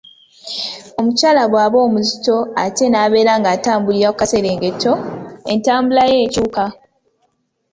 Omukyala 0.99 1.43
bw’aba 1.51 1.77
omuzito 1.87 2.35
ate 2.63 2.85
n’abeera 2.89 3.33
ng’atambulira 3.39 4.09
ku 4.11 4.17
kaserengeto, 4.19 4.91
entambula 5.53 6.03
ye 6.11 6.17
ekyuka. 6.25 6.65